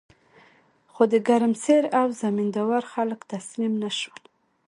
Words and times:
خو 0.91 1.03
د 1.13 1.15
ګرمسیر 1.27 1.83
او 1.99 2.07
زمین 2.21 2.47
داور 2.55 2.83
خلک 2.93 3.19
تسلیم 3.33 3.73
نشول. 3.83 4.21